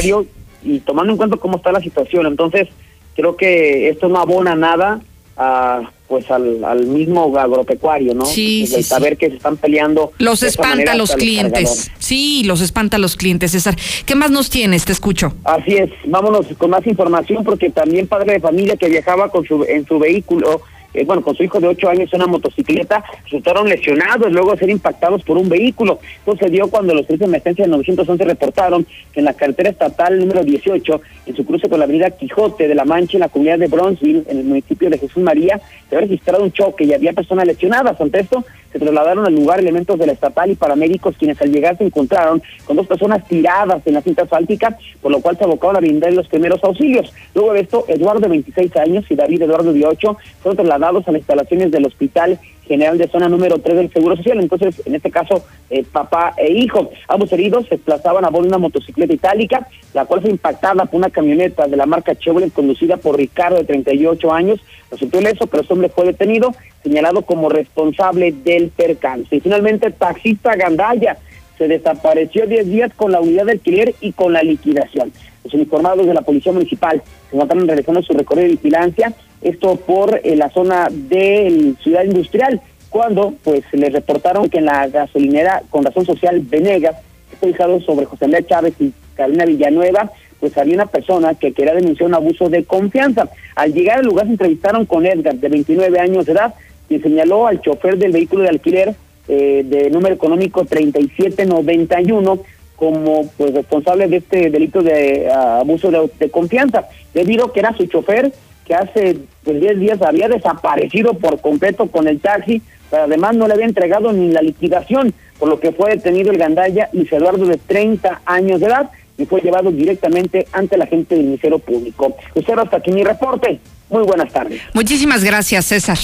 [0.63, 2.25] Y tomando en cuenta cómo está la situación.
[2.25, 2.67] Entonces,
[3.15, 5.01] creo que esto no abona nada
[5.35, 8.25] a pues al, al mismo agropecuario, ¿no?
[8.25, 10.11] Sí, Pues, sí, el saber que se están peleando.
[10.19, 11.89] Los espanta a los clientes.
[11.97, 13.75] Sí, los espanta a los clientes, César.
[14.05, 14.85] ¿Qué más nos tienes?
[14.85, 15.33] Te escucho.
[15.43, 19.63] Así es, vámonos con más información porque también padre de familia que viajaba con su
[19.63, 20.61] en su vehículo,
[20.93, 24.59] eh, bueno, con su hijo de 8 años en una motocicleta, resultaron lesionados luego de
[24.59, 25.99] ser impactados por un vehículo.
[26.19, 29.69] Esto se dio cuando los servicios de emergencia del 911 reportaron que en la carretera
[29.69, 33.29] estatal número 18, en su cruce con la avenida Quijote de la Mancha, en la
[33.29, 35.59] comunidad de Bronzeville, en el municipio de Jesús María,
[35.89, 37.99] se había registrado un choque y había personas lesionadas.
[37.99, 41.77] Ante esto, se trasladaron al lugar elementos de la estatal y paramédicos quienes al llegar
[41.77, 45.77] se encontraron con dos personas tiradas en la cinta asfáltica, por lo cual se abocaron
[45.77, 47.13] a brindar los primeros auxilios.
[47.35, 51.11] Luego de esto, Eduardo de 26 años y David Eduardo de 8 fueron trasladados a
[51.11, 54.39] las instalaciones del Hospital General de Zona número 3 del Seguro Social.
[54.39, 56.89] Entonces, en este caso, eh, papá e hijo.
[57.07, 60.97] Ambos heridos se desplazaban a bordo de una motocicleta itálica, la cual fue impactada por
[60.97, 64.59] una camioneta de la marca Chevrolet conducida por Ricardo de 38 años.
[64.91, 66.53] Resultó ileso, pero este hombre fue detenido,
[66.83, 69.35] señalado como responsable del percance.
[69.35, 71.17] Y finalmente, taxista Gandaya
[71.57, 75.11] se desapareció 10 días con la unidad de alquiler y con la liquidación.
[75.43, 80.21] Los uniformados de la Policía Municipal se encontraron realizando su recorrido de vigilancia, esto por
[80.23, 85.83] eh, la zona de Ciudad Industrial, cuando pues les reportaron que en la gasolinera con
[85.83, 86.95] razón social Venegas,
[87.41, 92.07] ubicado sobre José Andrés Chávez y Carolina Villanueva, pues había una persona que quería denunciar
[92.07, 93.29] un abuso de confianza.
[93.55, 96.53] Al llegar al lugar se entrevistaron con Edgar, de 29 años de edad,
[96.87, 98.95] quien señaló al chofer del vehículo de alquiler
[99.27, 102.39] eh, de número económico 3791
[102.75, 107.85] como pues responsable de este delito de ah, abuso de, confianza, debido que era su
[107.85, 108.33] chofer
[108.65, 113.47] que hace pues, 10 días había desaparecido por completo con el taxi, pero además no
[113.47, 117.45] le había entregado ni la liquidación, por lo que fue detenido el gandalla Luis Eduardo
[117.45, 122.15] de 30 años de edad y fue llevado directamente ante la gente del Ministerio Público.
[122.35, 123.59] Usted hasta aquí mi reporte.
[123.89, 124.61] Muy buenas tardes.
[124.73, 125.97] Muchísimas gracias, César.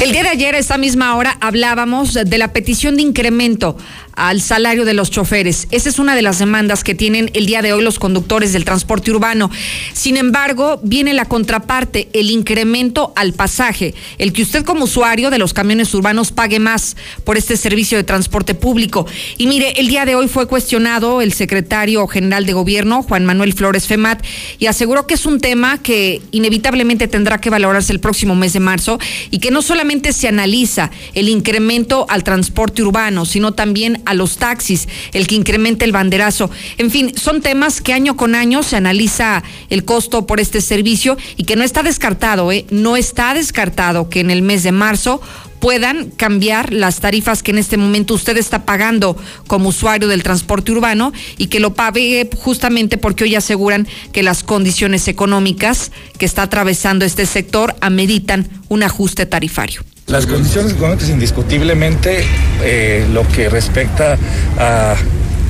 [0.00, 3.76] El día de ayer, a esta misma hora, hablábamos de la petición de incremento
[4.18, 5.68] al salario de los choferes.
[5.70, 8.64] Esa es una de las demandas que tienen el día de hoy los conductores del
[8.64, 9.48] transporte urbano.
[9.92, 15.38] Sin embargo, viene la contraparte, el incremento al pasaje, el que usted como usuario de
[15.38, 19.06] los camiones urbanos pague más por este servicio de transporte público.
[19.36, 23.52] Y mire, el día de hoy fue cuestionado el secretario general de gobierno, Juan Manuel
[23.52, 24.24] Flores Femat,
[24.58, 28.60] y aseguró que es un tema que inevitablemente tendrá que valorarse el próximo mes de
[28.60, 28.98] marzo
[29.30, 34.38] y que no solamente se analiza el incremento al transporte urbano, sino también a los
[34.38, 36.50] taxis, el que incremente el banderazo.
[36.78, 41.18] En fin, son temas que año con año se analiza el costo por este servicio
[41.36, 42.64] y que no está descartado, ¿eh?
[42.70, 45.20] no está descartado que en el mes de marzo
[45.60, 50.72] puedan cambiar las tarifas que en este momento usted está pagando como usuario del transporte
[50.72, 56.42] urbano y que lo pague justamente porque hoy aseguran que las condiciones económicas que está
[56.42, 59.82] atravesando este sector ameritan un ajuste tarifario.
[60.08, 62.24] Las condiciones económicas indiscutiblemente,
[62.62, 64.16] eh, lo que respecta
[64.58, 64.94] a,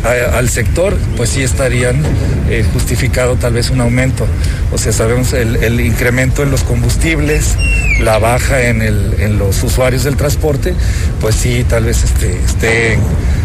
[0.04, 2.02] al sector, pues sí estarían
[2.48, 4.26] eh, justificado tal vez un aumento.
[4.72, 7.56] O sea, sabemos el, el incremento en los combustibles,
[8.00, 10.74] la baja en, el, en los usuarios del transporte,
[11.20, 13.00] pues sí, tal vez este, esté en,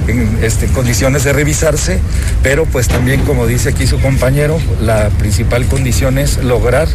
[0.08, 2.00] en, este, condiciones de revisarse,
[2.44, 6.88] pero pues también, como dice aquí su compañero, la principal condición es lograr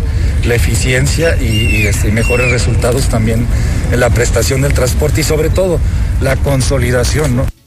[0.45, 3.47] la eficiencia y, y, este, mejores resultados también
[3.93, 5.81] en la prestación del transporte y sobre todo
[6.21, 7.58] la consolidación, ¿no?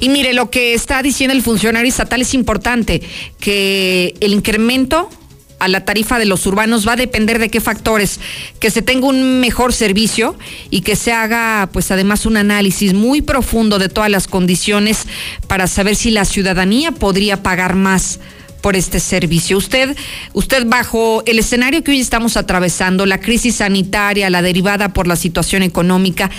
[0.00, 3.02] Y mire, lo que está diciendo el funcionario estatal es importante,
[3.38, 5.08] que el incremento
[5.60, 8.18] a la tarifa de los urbanos va a depender de qué factores,
[8.58, 10.36] que se tenga un mejor servicio
[10.70, 15.06] y que se haga pues además un análisis muy profundo de todas las condiciones
[15.46, 18.20] para saber si la ciudadanía podría pagar más
[18.62, 19.58] por este servicio.
[19.58, 19.96] Usted,
[20.32, 25.16] usted bajo el escenario que hoy estamos atravesando, la crisis sanitaria, la derivada por la
[25.16, 26.30] situación económica,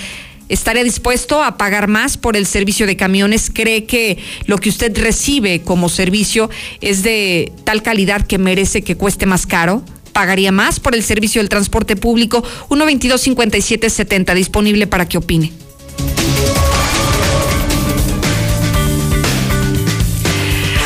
[0.51, 3.49] ¿Estaría dispuesto a pagar más por el servicio de camiones?
[3.49, 6.49] ¿Cree que lo que usted recibe como servicio
[6.81, 9.81] es de tal calidad que merece que cueste más caro?
[10.11, 12.43] ¿Pagaría más por el servicio del transporte público?
[12.67, 15.53] 122-5770, disponible para que opine.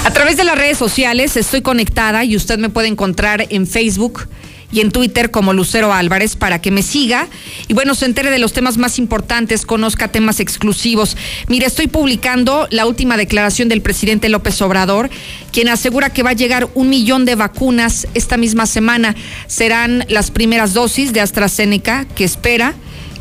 [0.05, 4.27] A través de las redes sociales estoy conectada y usted me puede encontrar en Facebook
[4.75, 7.29] y en Twitter como Lucero Álvarez para que me siga
[7.69, 11.15] y bueno, se entere de los temas más importantes, conozca temas exclusivos.
[11.47, 15.09] Mire, estoy publicando la última declaración del presidente López Obrador,
[15.53, 19.15] quien asegura que va a llegar un millón de vacunas esta misma semana.
[19.47, 22.73] Serán las primeras dosis de AstraZeneca que espera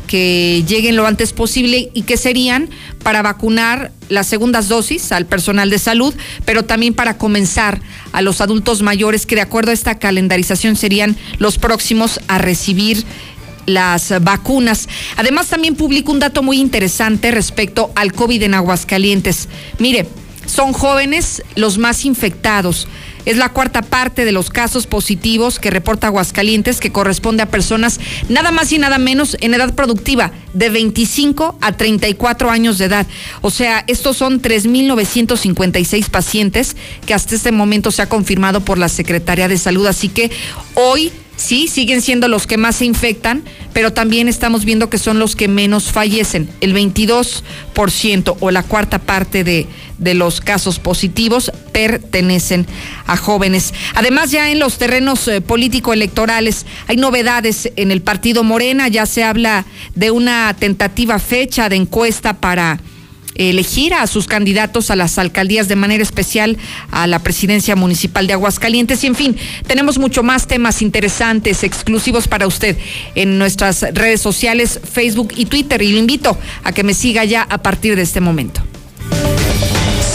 [0.05, 2.69] que lleguen lo antes posible y que serían
[3.03, 6.13] para vacunar las segundas dosis al personal de salud,
[6.45, 7.81] pero también para comenzar
[8.11, 13.03] a los adultos mayores que de acuerdo a esta calendarización serían los próximos a recibir
[13.65, 14.87] las vacunas.
[15.17, 19.49] Además, también publico un dato muy interesante respecto al COVID en Aguascalientes.
[19.79, 20.07] Mire,
[20.45, 22.87] son jóvenes los más infectados.
[23.25, 27.99] Es la cuarta parte de los casos positivos que reporta Aguascalientes, que corresponde a personas
[28.29, 33.07] nada más y nada menos en edad productiva, de 25 a 34 años de edad.
[33.41, 36.75] O sea, estos son 3.956 pacientes
[37.07, 39.87] que hasta este momento se ha confirmado por la Secretaría de Salud.
[39.87, 40.29] Así que
[40.75, 45.19] hoy sí, siguen siendo los que más se infectan, pero también estamos viendo que son
[45.19, 46.49] los que menos fallecen.
[46.61, 49.67] El 22% o la cuarta parte de,
[49.97, 52.65] de los casos positivos pertenecen
[53.05, 53.73] a jóvenes.
[53.93, 59.23] Además, ya en los terrenos eh, político-electorales hay novedades en el partido Morena, ya se
[59.23, 62.79] habla de una tentativa fecha de encuesta para
[63.35, 66.57] elegir a sus candidatos a las alcaldías de manera especial
[66.91, 69.03] a la presidencia municipal de Aguascalientes.
[69.03, 72.77] Y en fin, tenemos mucho más temas interesantes, exclusivos para usted
[73.15, 75.81] en nuestras redes sociales, Facebook y Twitter.
[75.81, 78.61] Y lo invito a que me siga ya a partir de este momento.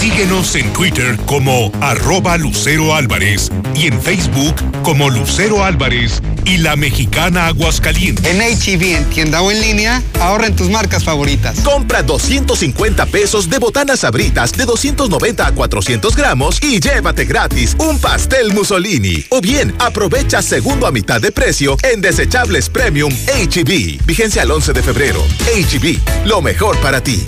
[0.01, 6.75] Síguenos en Twitter como arroba Lucero Álvarez y en Facebook como Lucero Álvarez y la
[6.75, 8.25] mexicana Aguascalientes.
[8.25, 11.61] En HB, en tienda o en línea, ahorra en tus marcas favoritas.
[11.61, 17.99] Compra 250 pesos de botanas sabritas de 290 a 400 gramos y llévate gratis un
[17.99, 19.27] pastel Mussolini.
[19.29, 24.07] O bien, aprovecha segundo a mitad de precio en desechables premium HB.
[24.07, 25.23] Vigencia al 11 de febrero.
[25.45, 27.23] HB, lo mejor para ti.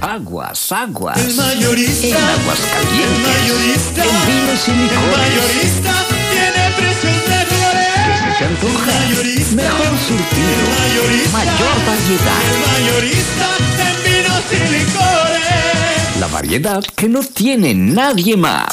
[0.00, 1.18] Aguas, aguas.
[1.18, 2.06] El mayorista.
[2.06, 3.18] En Aguascalientes.
[3.18, 4.04] El mayorista.
[4.04, 5.18] En vinos y El licores.
[5.18, 5.92] mayorista
[6.32, 7.88] tiene precios mejores.
[8.24, 8.92] ¿Qué se antoja?
[8.92, 9.54] El mayorista.
[9.56, 10.52] Mejor surtido.
[10.52, 11.38] El mayorista.
[11.38, 12.42] Mayor variedad.
[12.48, 13.46] El mayorista
[13.88, 16.20] en vinos y licores.
[16.20, 18.68] La variedad que no tiene nadie más.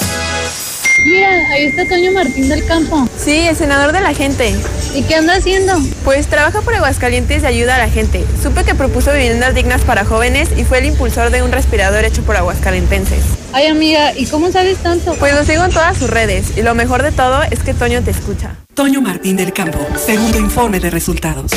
[1.06, 3.08] Mira, ahí está Toño Martín del Campo.
[3.18, 4.54] Sí, el senador de la gente.
[4.94, 5.74] ¿Y qué anda haciendo?
[6.04, 8.26] Pues trabaja por Aguascalientes y ayuda a la gente.
[8.42, 12.24] Supe que propuso viviendas dignas para jóvenes y fue el impulsor de un respirador hecho
[12.24, 13.24] por aguascalentenses.
[13.54, 15.16] Ay, amiga, ¿y cómo sabes tanto?
[15.16, 18.04] Pues lo sigo en todas sus redes y lo mejor de todo es que Toño
[18.04, 18.56] te escucha.
[18.74, 21.52] Toño Martín del Campo, segundo informe de resultados.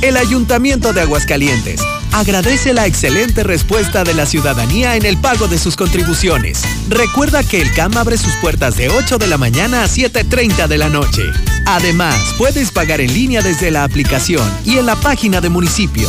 [0.00, 1.80] El Ayuntamiento de Aguascalientes
[2.12, 6.62] agradece la excelente respuesta de la ciudadanía en el pago de sus contribuciones.
[6.88, 10.78] Recuerda que el CAM abre sus puertas de 8 de la mañana a 7.30 de
[10.78, 11.22] la noche.
[11.66, 16.08] Además, puedes pagar en línea desde la aplicación y en la página de municipio.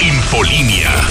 [0.00, 1.06] Infolinia.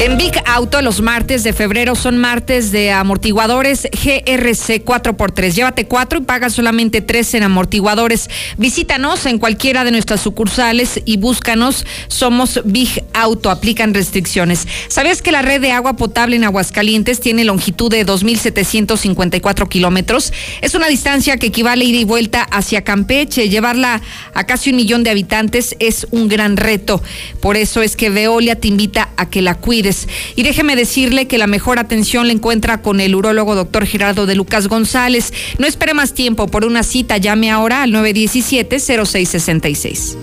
[0.00, 0.16] En
[0.52, 5.52] Auto, los martes de febrero son martes de amortiguadores GRC 4x3.
[5.54, 8.28] Llévate 4 y paga solamente 3 en amortiguadores.
[8.58, 11.86] Visítanos en cualquiera de nuestras sucursales y búscanos.
[12.08, 13.48] Somos Big Auto.
[13.48, 14.66] Aplican restricciones.
[14.88, 20.32] ¿Sabías que la red de agua potable en Aguascalientes tiene longitud de 2.754 kilómetros?
[20.62, 23.48] Es una distancia que equivale a ida y vuelta hacia Campeche.
[23.48, 24.02] Llevarla
[24.34, 27.00] a casi un millón de habitantes es un gran reto.
[27.38, 30.08] Por eso es que Veolia te invita a que la cuides
[30.40, 34.34] y déjeme decirle que la mejor atención la encuentra con el urólogo doctor Gerardo de
[34.34, 35.34] Lucas González.
[35.58, 40.16] No espere más tiempo por una cita, llame ahora al 917-0666.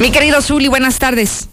[0.00, 1.48] Mi querido Zuli, buenas tardes.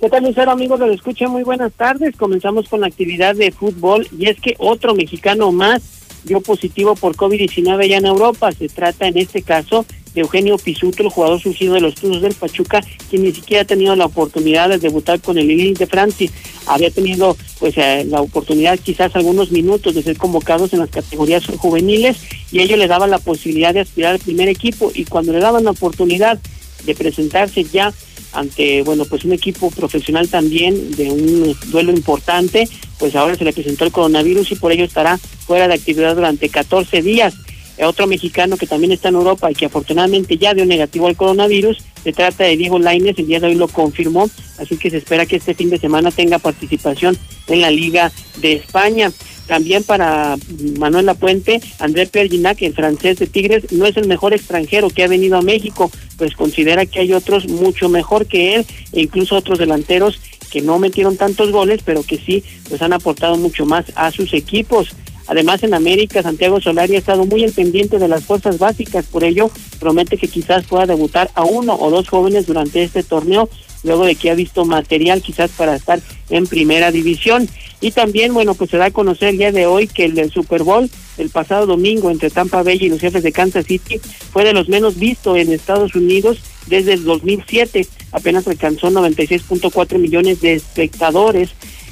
[0.00, 1.26] ¿Qué tal, Lucero, amigos de Escucha?
[1.26, 2.14] Muy buenas tardes.
[2.16, 5.82] Comenzamos con la actividad de fútbol y es que otro mexicano más
[6.22, 8.52] dio positivo por COVID-19 ya en Europa.
[8.52, 9.84] Se trata en este caso
[10.14, 13.66] de Eugenio Pisuto, el jugador surgido de los Tuzos del Pachuca, quien ni siquiera ha
[13.66, 16.30] tenido la oportunidad de debutar con el Lille de Francia.
[16.66, 21.46] Había tenido pues eh, la oportunidad quizás algunos minutos de ser convocados en las categorías
[21.46, 22.16] juveniles
[22.52, 25.64] y ello le daba la posibilidad de aspirar al primer equipo y cuando le daban
[25.64, 26.38] la oportunidad
[26.84, 27.92] de presentarse ya
[28.32, 33.52] ante bueno pues un equipo profesional también de un duelo importante pues ahora se le
[33.52, 37.34] presentó el coronavirus y por ello estará fuera de actividad durante 14 días
[37.82, 41.78] otro mexicano que también está en Europa y que afortunadamente ya dio negativo al coronavirus,
[42.02, 45.26] se trata de Diego Lainez, el día de hoy lo confirmó, así que se espera
[45.26, 47.16] que este fin de semana tenga participación
[47.48, 49.10] en la Liga de España.
[49.46, 50.36] También para
[50.78, 55.08] Manuel Lapuente, André Perginac, el francés de Tigres, no es el mejor extranjero que ha
[55.08, 59.58] venido a México, pues considera que hay otros mucho mejor que él e incluso otros
[59.58, 60.18] delanteros
[60.50, 64.32] que no metieron tantos goles, pero que sí pues han aportado mucho más a sus
[64.32, 64.94] equipos.
[65.26, 69.24] Además, en América, Santiago Solari ha estado muy al pendiente de las fuerzas básicas, por
[69.24, 69.50] ello
[69.80, 73.48] promete que quizás pueda debutar a uno o dos jóvenes durante este torneo,
[73.82, 76.00] luego de que ha visto material quizás para estar
[76.30, 77.48] en primera división.
[77.80, 80.62] Y también, bueno, pues se da a conocer el día de hoy que el, Super
[80.62, 84.00] Bowl el pasado domingo entre Tampa Bay y los jefes de Kansas City
[84.32, 87.86] fue de los menos vistos en Estados Unidos desde el 2007.
[88.12, 91.50] Apenas alcanzó 96.4 millones de espectadores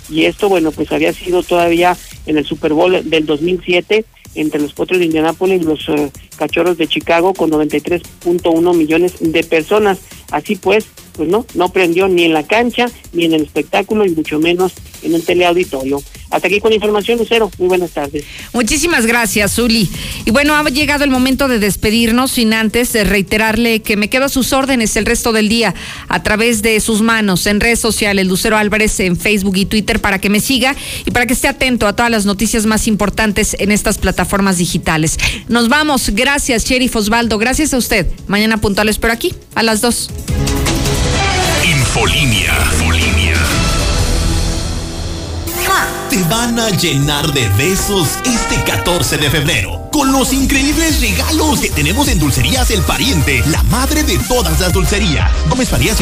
[0.09, 1.97] y esto, bueno, pues había sido todavía
[2.27, 4.05] en el Super Bowl del 2007
[4.35, 9.45] entre los Potros de Indianápolis y los eh, Cachorros de Chicago con 93.1 millones de
[9.45, 9.99] personas.
[10.31, 14.11] Así pues, pues no, no prendió ni en la cancha, ni en el espectáculo, y
[14.11, 14.73] mucho menos
[15.03, 16.03] en el teleauditorio.
[16.33, 17.51] Hasta aquí con información, Lucero.
[17.59, 18.25] Muy buenas tardes.
[18.55, 19.91] Muchísimas gracias, Zuli.
[20.25, 24.25] Y bueno, ha llegado el momento de despedirnos sin antes de reiterarle que me quedo
[24.25, 25.75] a sus órdenes el resto del día
[26.09, 30.19] a través de sus manos en redes sociales, Lucero Álvarez en Facebook y Twitter para
[30.21, 30.75] que me siga
[31.05, 35.19] y para que esté atento a todas las noticias más importantes en estas plataformas digitales.
[35.49, 36.15] Nos vamos.
[36.23, 37.37] Gracias, Sheriff Osvaldo.
[37.37, 38.07] Gracias a usted.
[38.29, 40.09] Mañana puntuales por aquí, a las dos.
[41.65, 42.55] Infolinia.
[46.09, 51.71] Te van a llenar de besos este 14 de febrero con los increíbles regalos que
[51.71, 55.29] tenemos en Dulcerías El Pariente, la madre de todas las dulcerías.
[55.49, 55.99] Gómez Farías.